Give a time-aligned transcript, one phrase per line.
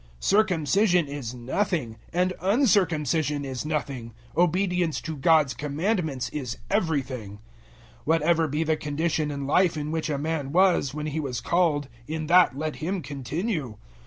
[0.01, 7.33] 007:019 Circumcision is nothing, and uncircumcision is nothing: obedience to God's commandments is everything.
[7.33, 7.39] 007:020
[8.05, 11.87] Whatever be the condition in life in which a man was, when he was called,
[12.07, 13.77] in that let him continue.